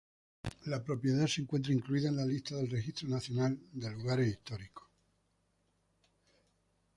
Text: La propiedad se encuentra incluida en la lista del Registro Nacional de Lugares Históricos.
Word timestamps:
La 0.65 0.83
propiedad 0.83 1.27
se 1.27 1.41
encuentra 1.41 1.71
incluida 1.71 2.09
en 2.09 2.15
la 2.17 2.25
lista 2.25 2.55
del 2.55 2.71
Registro 2.71 3.07
Nacional 3.07 3.59
de 3.71 3.91
Lugares 3.91 4.29
Históricos. 4.29 4.87